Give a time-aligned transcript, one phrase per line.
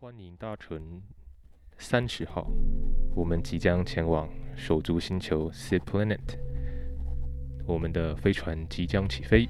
[0.00, 1.02] 欢迎搭乘
[1.76, 2.48] 三十号，
[3.16, 6.38] 我们即将前往手足星球 Sea Planet，
[7.66, 9.48] 我们的飞船即将起飞。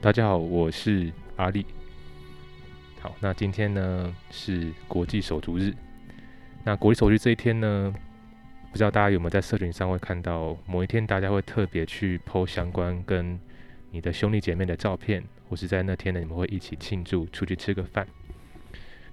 [0.00, 1.66] 大家好，我是阿力。
[3.02, 5.74] 好，那今天呢是国际手足日。
[6.64, 7.94] 那国际手足这一天呢，
[8.72, 13.38] 不知道大家有没有在社群上会看到，某一天大家会特别去 PO 相关跟
[13.90, 18.08] 你的兄弟姐妹的照片，或是在那天呢你们会一起庆祝，出去吃个饭。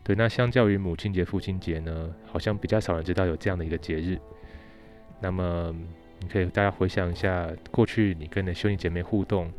[0.02, 4.18] 对，那相较于母亲节、父亲节呢，好像比较少人知道有这样的一个节日。
[5.20, 5.76] 那么
[6.22, 9.52] 你可以大家回想一下，过去你跟你的兄弟姐妹互动。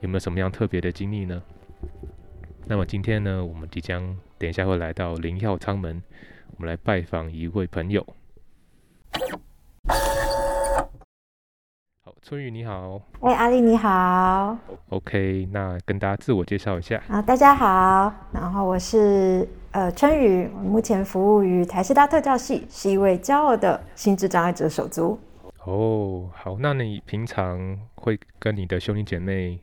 [0.00, 1.42] 有没有什么样特别的经历呢？
[2.66, 6.02] 那么今天呢，我们即将等一下会来到灵药舱门，
[6.56, 8.06] 我们来拜访一位朋友。
[12.02, 13.00] 好，春雨你好。
[13.20, 14.56] 哎，阿丽你好。
[14.88, 17.02] OK，那跟大家自我介绍一下。
[17.08, 18.12] 啊，大家好。
[18.32, 25.18] 然后我是呃春雨，目前服务于台师大特教系，是一位骄傲的心智障碍者手足。
[25.64, 29.60] 哦，好，那你平常会跟你的兄弟姐妹？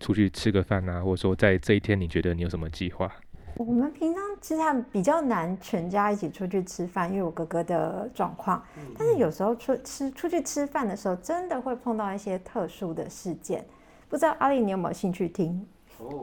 [0.00, 3.10] 出去吃个饭啊，或者说在这一天，你觉得你有什么计划？
[3.56, 8.62] 我们平常其实比较难全家一起出去吃饭，因为我哥哥的状况。
[8.98, 13.64] 但是有时候出吃出去吃饭的时候，真的会碰到一些特殊的事件。
[14.08, 15.66] 不知道阿丽你有没有兴趣听？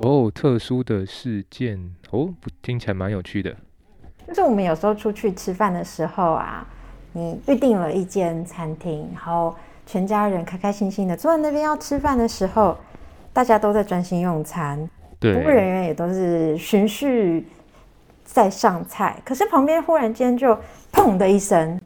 [0.01, 3.55] 哦，特殊的事件哦，听起来蛮有趣的。
[4.27, 6.67] 就是我们有时候出去吃饭的时候啊，
[7.13, 12.77] 你预定了一间餐厅，然后全家人开开心心的坐在那边要吃饭的时候。
[13.33, 14.89] 大家都在专心用餐，
[15.21, 17.47] 服务人员也都是循序
[18.25, 19.15] 在上菜。
[19.23, 20.57] 可是旁边忽然间就
[20.91, 21.79] 砰的一声，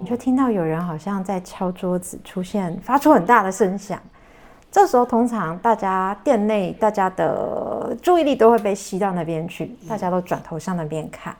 [0.00, 4.00] 你就听到有人好像在敲桌子，出现发出很大的声响。
[4.72, 11.34] 这时候通常大家店内大家的注意力都会被吸到那边去，大家都转头向那边看。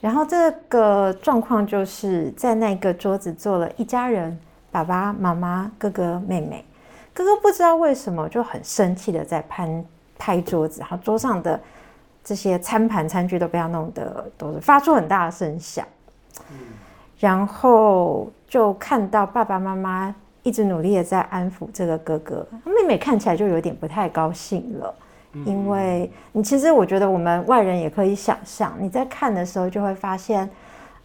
[0.00, 4.38] 然后这个状况就是在那个桌子坐了一家人，
[4.70, 6.64] 爸爸妈妈、哥哥妹妹。
[7.12, 9.66] 哥哥不知道为什么就很生气的在拍
[10.20, 11.58] 拍桌子，然后桌上的
[12.22, 15.84] 这些餐盘餐具都被他弄得都是发出很大的声响。
[17.18, 24.94] 然后就看到爸爸妈妈一直努力的在安抚这个哥哥，妹妹看起来就有点不太高兴了，
[25.46, 30.48] 因为你其实我觉得我们外人也可以想象，你在看的时候就会发现，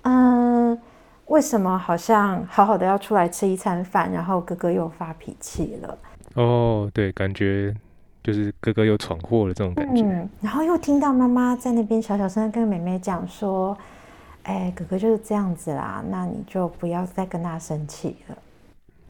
[0.02, 0.78] 嗯。
[1.28, 5.98] 为什么好像好好的要出来吃一餐饭，然后哥哥又发脾气了？
[6.36, 7.74] 哦，对，感觉
[8.26, 10.02] 就是哥哥又闯祸了这种感觉。
[10.02, 13.78] 嗯，然后又听到妈妈在那边小小声跟妹妹讲说
[14.44, 18.38] ：“哎，哥哥就是这样子啦，那你就不要再跟他生气了。”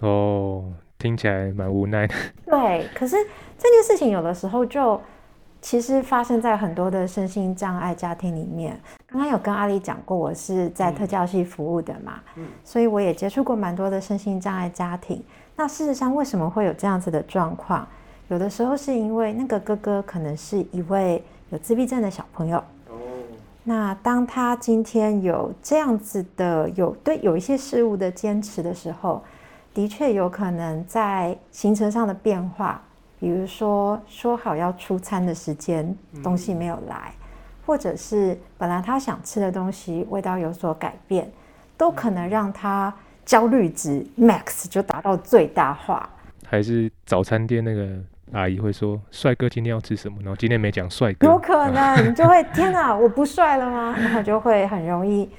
[0.08, 0.66] 哦，
[1.00, 2.14] 听起来蛮无奈的。
[2.46, 3.16] 对，可是
[3.58, 5.00] 这件事情有的时候就。
[5.62, 8.80] 其实发生在很多的身心障碍家庭里面。
[9.08, 12.20] 刚刚有跟阿丽讲过，我是在特教系服务的嘛，
[12.64, 15.24] 所以我也接触过蛮多的身心障碍家庭。
[15.56, 17.88] 那事实上，为什么会有这样子的状况？
[18.30, 22.64] 有的时候是因为那个哥哥可能是一位有自闭症的小朋友。
[23.64, 29.24] 那当他今天有这样子的有对有一些事物的坚持的时候，
[29.74, 32.82] 的确有可能在行程上的变化。
[33.20, 37.12] 比如说，说好要出餐的时间，东西没有来，
[37.66, 41.32] 或者是本来他想吃的东西味道有所改变，
[41.78, 42.94] 都可能让他
[43.26, 46.08] 焦虑值 max 就达到最大化。
[46.46, 47.98] 还是早餐店那个
[48.32, 53.96] 阿姨会说：“帅哥今天要吃什么？”然后今天没讲帅哥，有可能你就会天哪， 我不帅了吗？
[53.98, 55.30] 然后就会很容易。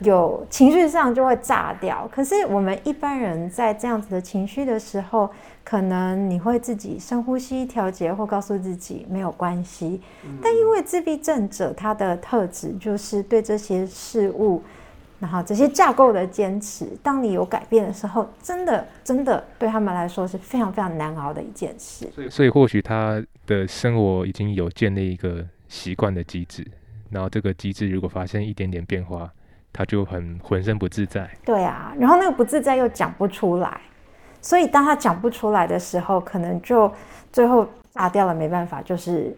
[0.00, 5.30] 有情绪上就会炸掉，可是我们一般人在这样子的情绪的时候，
[5.62, 10.00] 可能你会自己深呼吸调节，或告诉自己没有关系。
[10.42, 14.60] 但因为自闭症者他的特质就是对这些事物，
[15.22, 22.10] 然后这些架构的坚持，当你有改变的时候，真的真的对他们来说是非常非常难熬的一件事。
[22.12, 26.66] 所以，所以或许他的生活已经有建立一个习惯的机制，
[27.08, 29.30] 然后这个机制如果发生一点点变化。
[29.74, 33.80] 他就很浑身不自在，对啊，然后那个不自在又讲不出来，
[34.42, 36.92] 所以当他讲不出来的时候，可能就
[37.32, 39.34] 最后炸掉了，没办法，就是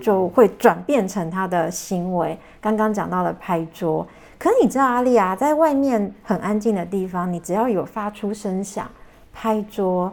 [0.00, 2.38] 就会转变成他的行为。
[2.60, 4.06] 刚刚讲到了拍桌，
[4.42, 8.90] 可是你知道阿丽啊，在外面很安静的地方，你只要有发出声响，
[9.32, 10.12] 拍桌，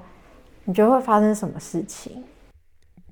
[0.66, 2.24] 你觉得会发生什么事情？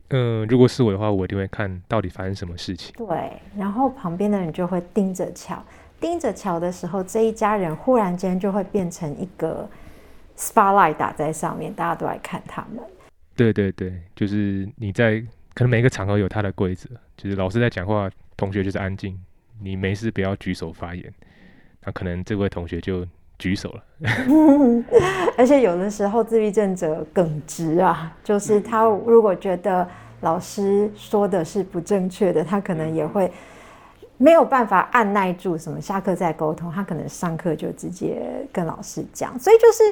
[0.09, 2.93] 嗯，如果是我的话，我一定会看到底发生什么事情。
[2.95, 5.57] 对，然后旁边的人就会盯着瞧。
[5.99, 9.67] 盯着瞧的时候，这一家人忽然间就会变成一个
[10.37, 12.83] spotlight 打在上面，大家都来看他们。
[13.35, 15.19] 对对对，就是你在
[15.55, 19.19] 可能每一个场合有他的规则，就是老师在讲话，同学就是安静，
[19.61, 21.13] 你没事不要举手发言。
[21.83, 23.05] 那可能这位同学就
[23.39, 23.83] 举手了。
[25.37, 29.87] 而且有的时候自闭症者耿直啊，就是他如果觉得
[30.21, 33.31] 老师说的是不正确的，他可能也会
[34.17, 39.37] 没有办法按耐住什么下课再沟通，他可能上课就直接跟老师讲。
[39.39, 39.83] 所以就是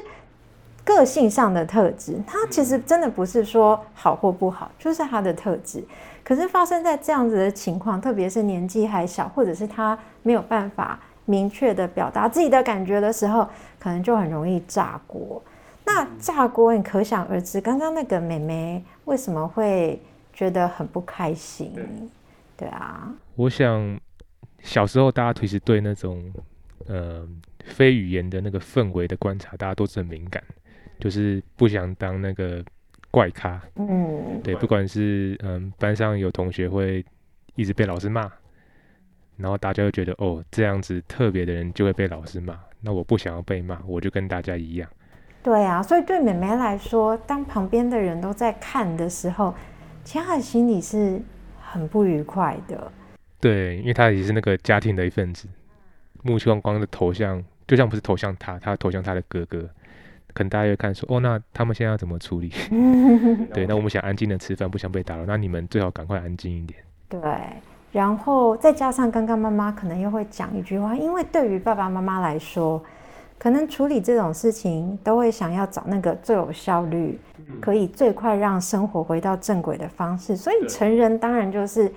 [0.86, 5.84] 个性上的特质，它其实真的不是说好或不好，就是他的特质。
[6.24, 10.98] 可是发生在这样子的情况，特别是年纪还小，或者是他没有办法。
[11.28, 13.48] 明确的表达自己的感觉的时候，
[13.80, 15.42] 可能就很容易炸锅。
[15.84, 20.00] 那炸锅，你可想而知，刚刚那个妹妹为什么会
[20.32, 21.72] 觉得很不开心？
[22.56, 23.98] 对啊，我想
[24.62, 26.32] 小时候大家其实对那种
[26.86, 27.26] 呃
[27.64, 30.40] 非语言的那个氛围的观察，大家都是很敏感，
[30.98, 32.64] 就是不想当那个
[33.10, 33.60] 怪咖。
[33.76, 37.04] 嗯，对，不管是嗯班上有同学会
[37.54, 38.30] 一直被老师骂。
[39.36, 42.58] 然后大家就觉得哦，这样子特别的人就会被老师骂。
[42.80, 44.88] 那我不想要被骂，我就跟大家一样。
[45.42, 49.54] 对啊，所以对妹妹来说，当旁边的人都在看的时候，
[50.04, 51.20] 其实她的心里是
[51.60, 52.90] 很不愉快的。
[53.38, 55.46] 对，因为她也是那个家庭的一份子。
[56.22, 59.68] 目光光的头像就像不是投向他，他投向他的哥哥。
[60.36, 62.52] 可能大家会看说，哦，那他们现在要怎么处理？
[63.54, 66.78] 对，那我们想安静的吃饭，不想被打扰，那你们最好赶快安静一点。
[67.08, 67.20] 对。
[67.92, 72.82] 然后再加上刚刚妈妈可能又会讲一句话，因为对于爸爸妈妈来说，
[73.38, 77.18] 可能处理这种事情都会想要找那个最有效率、
[77.58, 80.36] 可以最快让生活回到正轨的方式。
[80.36, 81.90] 所以成人当然就是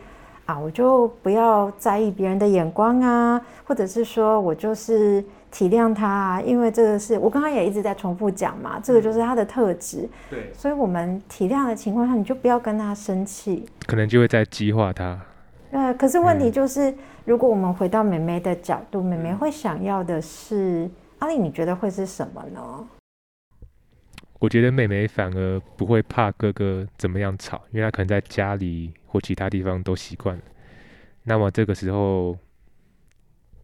[0.45, 10.07] 啊，我就不要在意别人的眼光啊，或者是说我就是体谅他，啊，因为这个是我刚刚也一直在重复讲嘛，这个就是他的特质。
[10.29, 15.19] 对，所以我们体谅的情况下，你就不要跟他生气，可能就会在激化他。
[15.71, 16.93] 对，可是问题就是，
[17.25, 22.87] 如果我们回到美眉的角度，美眉会想要的是阿丽，你觉得会是什么呢？
[24.39, 30.41] 我觉得妹妹反而不会怕哥哥怎么样吵，因为她可能在家里或其他地方都习惯了。
[31.23, 32.37] 那么这个时候，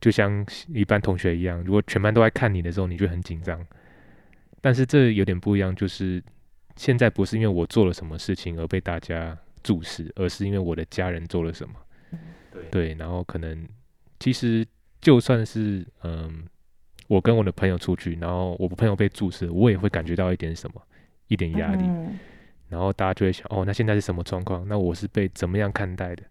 [0.05, 3.59] 就像一般同学一样，如果全班都在看你的时候，你就很紧张。
[4.61, 6.23] 但是这有点不一样，就是
[6.75, 11.73] 现在不是因为我做了什么事情而被大家注视，而是因为我的家人做了什么。
[12.69, 13.67] 对，然后可能
[14.19, 14.63] 其实
[15.01, 16.45] 就算是嗯，
[17.07, 20.79] 我跟我的朋友出去，然后我朋友被注视，我也会感觉到一点什么，
[21.29, 21.83] 一点压力。
[22.69, 24.67] 然后大家就会想，哦，那现在是什么状况？
[24.67, 26.21] 那我是被怎么样看待的？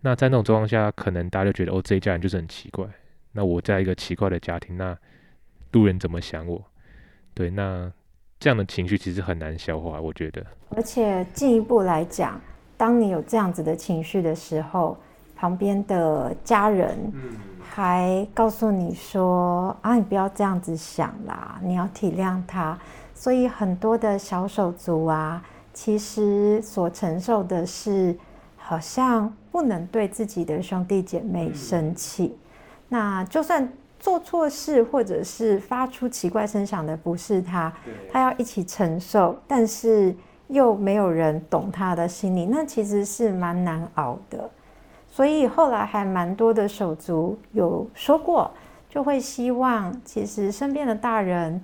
[0.00, 2.86] 那在那种状况下，可能大家就觉得，哦，这一家人就是很奇怪。
[3.32, 4.96] 那我在一个奇怪的家庭，那
[5.72, 6.62] 路人怎么想我？
[7.34, 7.90] 对，那
[8.38, 10.44] 这样的情绪其实很难消化，我觉得。
[10.70, 12.40] 而且进一步来讲，
[12.76, 14.98] 当你有这样子的情绪的时候，
[15.34, 16.96] 旁边的家人
[17.60, 22.78] 还告诉你说：“啊，你不要这样子想啦，你要体谅他。”
[23.14, 25.42] 所以很多的小手足啊，
[25.72, 28.14] 其实所承受的是，
[28.56, 32.36] 好像不能对自己的兄弟姐妹生气。
[32.92, 33.66] 那就算
[33.98, 37.72] 做错事，或者是发出奇怪声响的不是他，
[38.12, 40.14] 他要一起承受，但是
[40.48, 44.50] 又没有人懂他的心理，那其实是蛮难熬的。
[45.10, 48.50] 所以后来还蛮多的手足有说过，
[48.90, 51.58] 就会希望其实身边的大人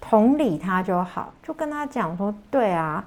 [0.00, 3.04] 同理他就好，就跟他讲说，对啊，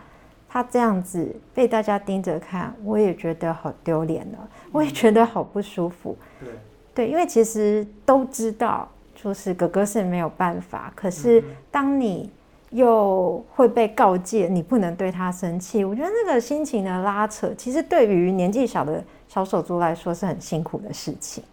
[0.48, 4.38] 他这样子被大家盯着看，我也觉得好丢脸了，
[4.72, 6.18] 我也觉得好不舒服。
[6.40, 6.50] 对，
[6.98, 12.30] 对，因为其实都知道，就是哥哥是没有办法，可是当你
[12.72, 19.04] 又会被告诫你不能对他生气，我觉得那个心情的拉扯，其实对于年纪小的。
[19.30, 21.44] 小手足来说是很辛苦的事情。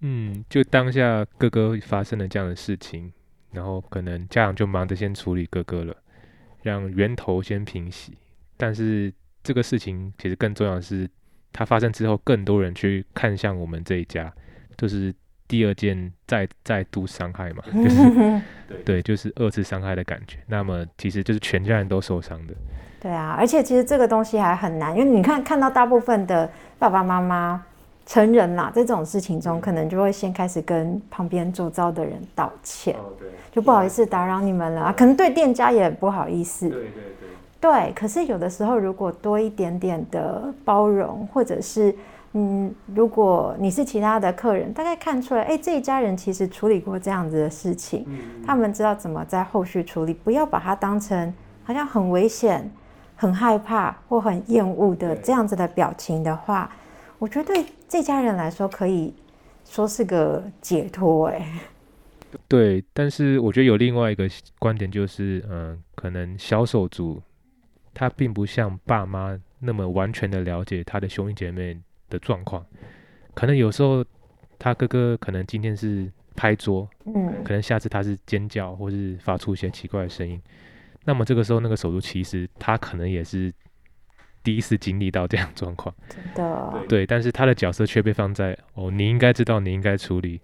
[0.00, 3.10] 嗯，就当下哥哥发生了这样的事情，
[3.50, 5.96] 然后可能家长就忙着先处理哥哥了，
[6.60, 8.12] 让源头先平息。
[8.58, 9.10] 但是
[9.42, 11.08] 这个事情其实更重要的是，
[11.54, 14.30] 它发生之后，更多人去看向我们这一家，
[14.76, 15.14] 就是
[15.46, 18.40] 第二件再再度伤害嘛， 就是
[18.84, 20.38] 对，就是二次伤害的感觉。
[20.46, 22.54] 那么其实就是全家人都受伤的。
[23.00, 26.48] 对啊，而且其实这个东西还很难，因为你看看到大部分的
[26.78, 27.64] 爸爸妈妈
[28.06, 32.94] 成人啦，在这种事情中，可能就会先开始跟旁边周遭的人道歉，
[33.50, 36.68] 就不好意思打扰你们了啊，可能对店家也不好意思。
[36.68, 37.02] 对对对。
[37.60, 41.94] 对，可是有的时候如果多一点点的包容，或者是
[42.34, 48.06] 嗯，如果你是其他的客人，大概看出来，哎，这一家人其实处理过这样子的事情，
[48.46, 52.70] 他们知道怎么在后续处理，不要把它当成好像很危险、
[53.14, 56.70] 很害怕或很厌恶的这样子的表情的话，
[57.18, 59.12] 我觉得对这家人来说可以
[59.64, 61.60] 说是个解脱，哎。
[62.48, 64.26] 对，但是我觉得有另外一个
[64.58, 67.20] 观点，就是嗯，可能销售组
[67.92, 71.78] 他并不像爸妈那么完全的了解他的兄弟姐妹
[72.12, 72.64] 的状况，
[73.32, 74.04] 可能有时候
[74.58, 80.40] 他哥哥可能今天是拍桌，嗯，可能下次他是尖叫或是发出一些奇怪的声音，
[81.04, 83.52] 那么这个时候那个手足其实他可能也是
[84.44, 90.40] 第一次经历到这样状况，真的，对，但是他的角色却被放在哦，你应该知道，你应该处理。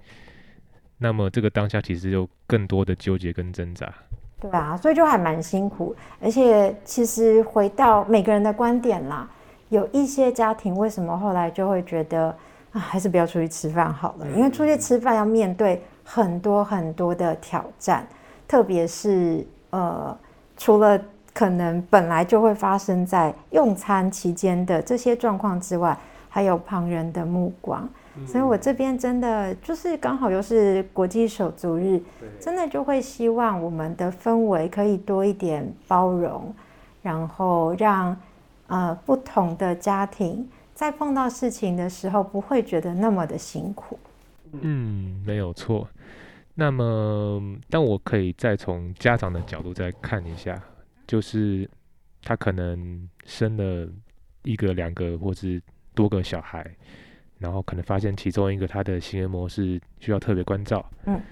[1.01, 3.93] 那么这个当下其实有更多的纠结跟挣扎，
[4.41, 5.95] 对啊，所以就还蛮辛苦。
[6.21, 9.31] 而且其实回到每个人的观点啦，
[9.69, 12.35] 有一些家庭为什么后来就会觉得
[12.73, 18.07] 啊，还是不要出去吃饭好了，因为出去吃饭要面对很多很多的挑战，
[18.47, 20.17] 特别是呃，
[20.57, 21.01] 除了
[21.33, 25.97] 可能本来就会发生在用餐期间的这些状况之外，
[26.29, 27.89] 还有旁人的目光。
[28.27, 32.03] 所以，我这边真的就是刚好又是国际手足日，
[32.41, 36.53] 真的就会希望我们的氛围可以多一点包容，
[37.01, 38.17] 然后让
[38.69, 43.99] 呃不同的家庭在碰到事情的时候不会觉得那么的辛苦。
[44.53, 45.87] 嗯，没有错。
[46.55, 50.59] 那么，但我可以再从家长的角度再看一下，
[51.07, 51.69] 就是
[52.23, 53.89] 他可能生了
[54.45, 55.61] 一个、两个或是
[55.95, 56.65] 多个小孩。
[57.39, 61.23] 然后可能发现其中一个他的行为模式需要特别关照，嗯，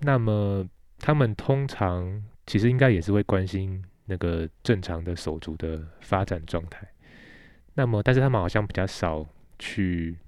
[0.00, 0.66] 那么
[0.98, 6.84] 他们通常其实应该也是会关心那个正常的手足的发展状态，
[7.74, 9.24] 那么但是他们好像比较少
[9.56, 10.18] 去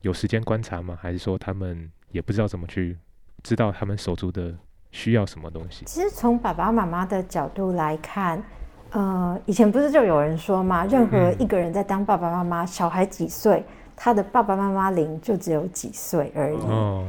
[0.00, 0.98] 有时间观察吗？
[1.00, 2.98] 还是说他们也不知道怎么去
[3.44, 4.52] 知道他们手足的
[4.90, 5.84] 需要什么东西？
[5.84, 8.42] 其实从爸爸妈妈的角度来看。
[8.90, 13.62] 呃，以前不是就有人说吗，任何一个人在当爸爸妈妈，小孩几岁，
[13.96, 16.56] 他的爸爸妈妈龄就只有几岁而已。
[16.58, 17.04] 哦，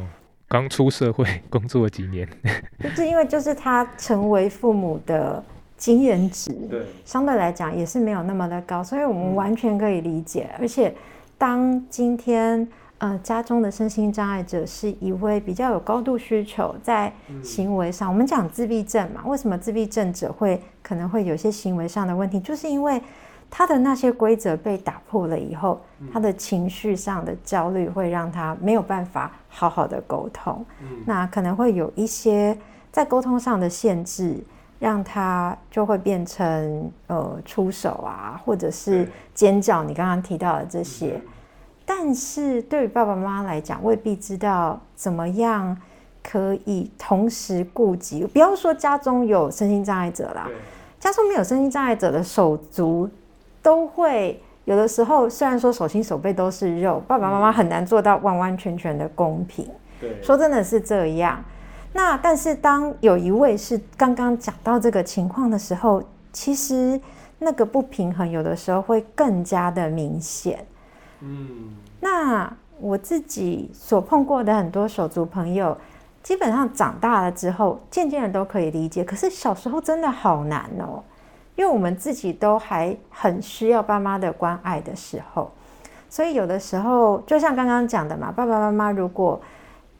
[0.48, 2.27] 刚出社会工作几年，
[2.84, 5.44] 就是因为就是他成为父母的
[5.75, 10.50] 经验值，对，相对来讲也是没有那么的高，所以我们完全可以理解。
[10.60, 10.94] 而且
[11.38, 12.68] 当今天。
[13.00, 17.13] 呃，家中的身心障碍者是一位比较有高度需求，在
[17.44, 23.00] 行为上，我们讲自闭症嘛，为什么自闭症者会可能会有些行为上的问题，就是因为
[23.50, 30.66] 他的那些规则被打破了以后，他的情绪上的焦虑会让他没有办法好好的沟通，
[31.06, 32.58] 那可能会有一些
[32.92, 34.38] 在沟通上的限制，
[34.80, 41.20] 让他就会变成呃出手啊，或者是尖叫，你刚刚提到的这些。
[41.86, 45.75] 但是对于爸爸妈妈来讲，未必知道怎么样
[46.22, 48.25] 可以同时顾及。
[48.25, 50.50] 不要说家中有身心障碍者啦，
[51.00, 53.10] 家中没有身心障碍者的手足，
[53.68, 59.68] 都会有的时候，虽然说手心手背都是肉，爸爸妈妈很难做到完完全全的公平。
[60.00, 61.44] 对，说真的是这样。
[61.92, 66.98] 那但是当有一位是刚刚讲到这个情况的时候，其实
[67.40, 70.66] 那个不平衡有的时候会更加的明显。
[71.20, 75.78] 嗯，那我自己所碰过的很多手足朋友，
[76.24, 79.04] 基本上长大了之后，渐渐的都可以理解。
[79.04, 81.04] 可是小时候真的好难哦，
[81.58, 85.52] 因为我们自己都还很需要爸妈的关爱的时候，
[86.08, 89.42] 所以有的时候，就像刚刚讲的嘛，爸爸妈妈如果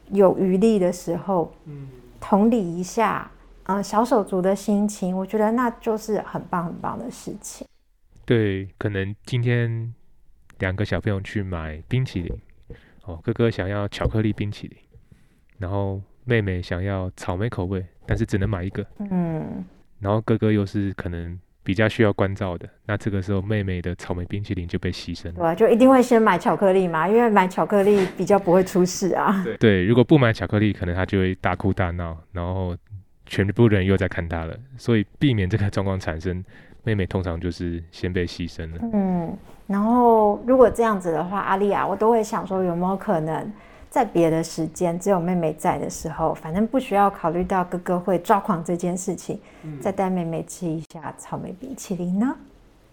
[0.06, 1.88] 有余力的时候，嗯，
[2.18, 3.30] 同理一下，
[3.64, 7.66] 嗯，小手足的心情，我觉得那就是很棒很棒的事情。
[8.24, 9.92] 对，可能今天。
[10.58, 12.36] 两个小朋友去买冰淇淋，
[13.04, 14.76] 哦，哥哥想要巧克力冰淇淋，
[15.56, 18.84] 然后妹妹想要草莓口味，但是只能买一个。
[18.98, 19.64] 嗯，
[20.00, 21.38] 然后哥哥又是可能
[21.68, 25.54] 比较需要关照的，那这个时候妹妹的草莓冰淇淋就被牺牲了。
[25.54, 29.44] 对，就一定会先买巧克力嘛，因为买巧克力比较不会出事啊。
[29.60, 32.74] 对，如果不买巧克力，可能她就会大哭大闹，然后
[33.26, 34.56] 全部人又在看她了。
[34.78, 36.42] 所以避免这个状况产生。
[36.84, 38.78] 妹妹通常就是先被牺牲了。
[38.94, 43.52] 嗯，然后如果这样子的话，阿丽啊，我都会想说，有没有可能
[43.90, 49.40] 在别的时间，只有妹妹在的时候，反正不需要考虑到哥哥会抓狂这件事情，
[49.80, 52.36] 再带妹妹吃一下草莓冰淇淋呢？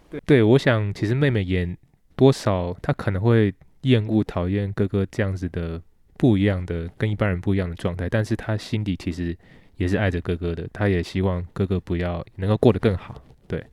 [0.10, 1.78] 对，对我想其实妹妹也
[2.16, 5.82] 多少，她可能会厌恶、讨厌哥哥这样子的
[6.18, 9.38] 不一样的、跟一般人不一样的状态，但是她心底其实
[9.76, 13.22] 也是爱着哥哥的，她也希望哥哥不要能够过得更好。
[13.48, 13.64] 对。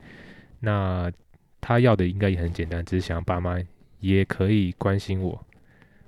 [0.59, 1.11] 那
[1.61, 3.57] 她要的应该也很简单，只是想要爸妈
[4.00, 5.45] 也可以关心我，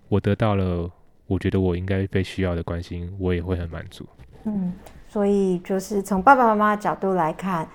[0.09, 0.91] 我得到了
[1.27, 4.07] 我觉得我应该被需要的关心，我也会很满足。
[4.45, 4.73] 嗯，
[5.09, 7.67] 所以就是从爸爸妈妈的角度来看，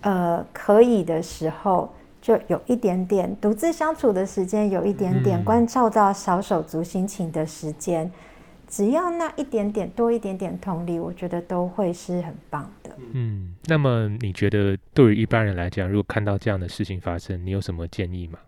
[0.00, 8.10] 呃，可以的时候就有一点点独自相处的时间，有一点点嗯关照到小手足心情的时间，
[8.66, 12.90] 只要那一点点多一点点同理，我觉得都会是很棒的。
[13.12, 18.38] 嗯，那么你觉得对于一般人来讲，如果看到这样的事情发生，你有什么建议吗？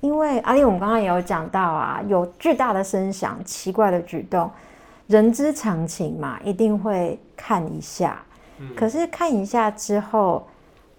[0.00, 4.50] 因为阿丽，我们刚刚也有讲到啊，有巨大的声响、奇怪的举动，
[5.06, 8.22] 人之常情嘛，一定会看一下。
[8.76, 10.46] 可是看一下之后，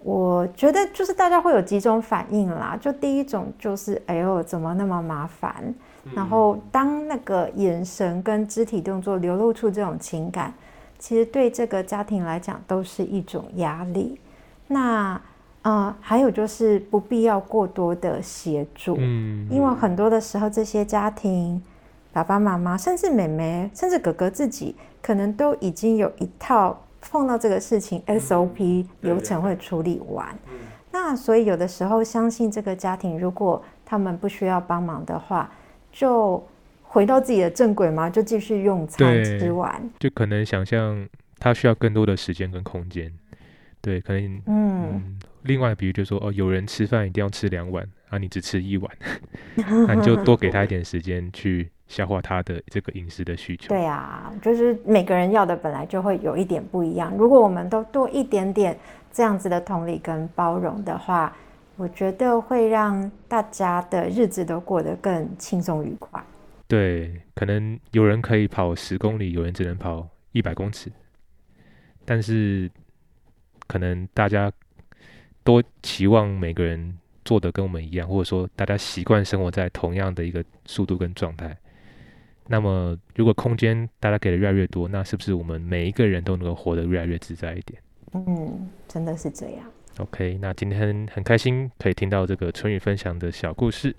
[0.00, 2.76] 我觉得就是大家会有几种反应啦。
[2.80, 5.74] 就第一种就是，哎呦，怎么那么麻烦？
[6.14, 10.52] 然后当那个眼神跟肢体动作流露出这种情感，
[10.98, 14.18] 其实对这个家庭来讲都是一种压力。
[14.66, 15.20] 那
[15.62, 21.62] 呃，还有就是不必要过多的协助，嗯，因为很多的时候，这些家庭
[22.12, 30.36] 爸爸妈妈，甚至妹妹，甚至哥哥自己，可能都已经有一套碰到这个事情 SOP 流程会处理完。
[30.90, 35.50] 那所以有的时候，相信这个家庭，如果他们不需要帮忙的话，
[35.90, 36.44] 就
[36.82, 39.90] 回到自己的正轨嘛，就继续用餐吃完。
[39.98, 43.10] 就可能想象他需要更多的时间跟空间。
[43.80, 48.90] 对，可能嗯，嗯，另外比如就说哦，有人吃饭一定要吃两碗，啊，你只吃一碗，
[49.86, 53.68] 那你就 多给他一点时间去消化他的这个饮食的需求。
[53.68, 57.14] 对啊，就是每个人要的本来就会有一点不一样。
[57.16, 58.78] 如果我们都多一点点
[59.12, 61.36] 这样子的同理跟包容的话，
[61.76, 66.22] 我觉得会让大家的日子都过得更轻松愉快。
[66.68, 70.90] 对，可能有人可以跑十公里，有人只能跑一百公尺，
[72.04, 72.70] 但是
[73.66, 74.50] 可能大家
[75.44, 81.56] 都期望每个人做的跟我们一样，或者说大家习惯生活在同样的一个速度跟状态。
[82.48, 87.80] 那么，如果空间大家给的越来越多，那是不是我们每一个人都能够活得越来越自在一点
[88.12, 89.64] 嗯，真的是这样。
[89.98, 93.94] ？OK，那今天很开心可以听到这个春雨分享的小故事。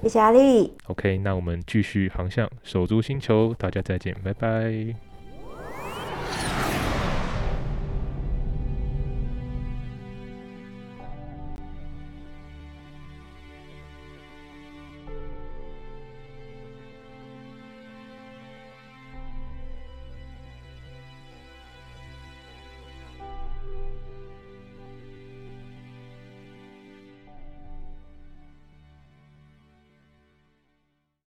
[0.00, 0.72] 谢谢阿丽。
[0.86, 5.11] OK，那我们继续航向手足星球，大家再见，拜拜。